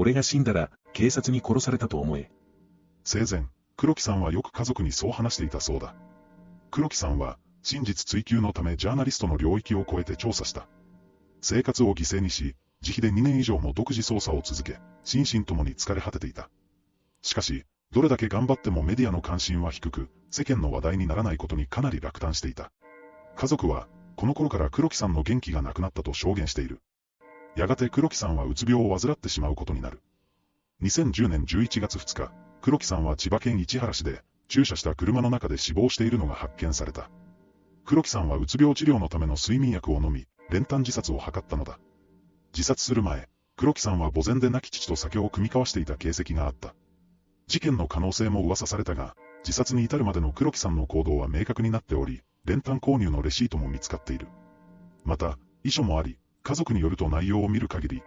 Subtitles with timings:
[0.00, 2.30] 俺が死んだら、警察に殺されたと思え。
[3.02, 5.96] 生前、黒木さんはよく家族にそう話していたそうだ。
[6.70, 10.68] 黒木さんは、真実追求のためジャーナリストの領域を超えて調査した。
[11.40, 16.48] 生活を犠牲にし、自費で2年以上も独自捜査を続け、心身ともに疲れ果てていた。
[17.22, 22.70] しかし、どれだけ頑張ってもメディアの関心は低く、世間の話題にならないことにかなり落胆していた。
[23.34, 26.82] 家族は、この頃から黒木さんの元気がなくなったと証言している。
[27.58, 30.00] やがて黒木さんはうつ病を患ってしまうことになる。
[30.80, 37.10] 2010年11月2日、黒木さんは千葉県市原市で、駐車した車の中で死亡しているのが発見された。
[37.84, 41.80] 黒木さんはうつ病治療のための睡眠薬を飲み、練炭自殺を図ったのだ。
[42.52, 46.76] 自殺する前、黒木さんは墓前で亡き父と酒を酌み交わしていた形跡があった。
[47.48, 54.28] 事件の可能性も噂されたが、自殺に至るまでの黒木さんの行動は明確になっており、練炭購入のレシートも見つかっている。
[55.04, 58.02] また、遺書もあり、家族によると内容を見る限り、